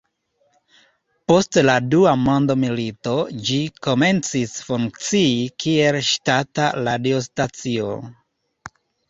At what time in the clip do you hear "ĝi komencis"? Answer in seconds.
3.49-4.57